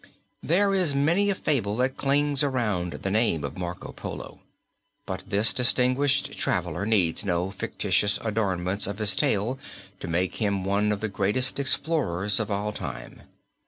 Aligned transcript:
There 0.41 0.73
is 0.73 0.95
many 0.95 1.29
a 1.29 1.35
fable 1.35 1.75
that 1.77 1.95
clings 1.95 2.41
around 2.41 2.91
the 2.93 3.11
name 3.11 3.43
of 3.43 3.55
Marco 3.55 3.91
Polo, 3.91 4.39
but 5.05 5.21
this 5.27 5.53
distinguished 5.53 6.35
traveler 6.39 6.87
needs 6.87 7.23
no 7.23 7.51
fictitious 7.51 8.17
adornments 8.23 8.87
of 8.87 8.97
his 8.97 9.15
tale 9.15 9.59
to 9.99 10.07
make 10.07 10.37
him 10.37 10.65
one 10.65 10.91
of 10.91 11.01
the 11.01 11.07
greatest 11.07 11.59
explorers 11.59 12.39
of 12.39 12.49
all 12.49 12.73
time. 12.73 13.21